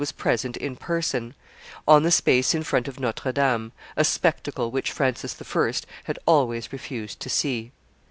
was 0.01 0.11
present 0.11 0.57
in 0.57 0.75
person, 0.75 1.35
on 1.87 2.01
the 2.01 2.09
space 2.09 2.55
in 2.55 2.63
front 2.63 2.87
of 2.87 2.99
Notre 2.99 3.31
Dame: 3.31 3.71
a 3.95 4.03
spectacle 4.03 4.71
which 4.71 4.91
Francis 4.91 5.39
I. 5.39 5.73
had 6.05 6.17
always 6.25 6.73
refused 6.73 7.19
to 7.19 7.29
see. 7.29 7.71